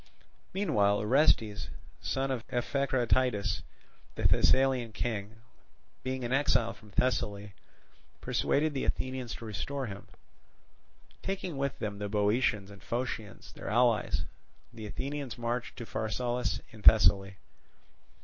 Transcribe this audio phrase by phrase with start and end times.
[0.51, 1.69] Meanwhile Orestes,
[1.99, 3.61] son of Echecratidas,
[4.15, 5.35] the Thessalian king,
[6.01, 7.53] being an exile from Thessaly,
[8.19, 10.07] persuaded the Athenians to restore him.
[11.21, 14.25] Taking with them the Boeotians and Phocians their allies,
[14.73, 17.37] the Athenians marched to Pharsalus in Thessaly.